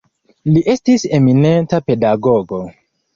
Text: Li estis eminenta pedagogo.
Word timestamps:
Li 0.53 0.61
estis 0.71 1.05
eminenta 1.17 1.81
pedagogo. 1.91 2.63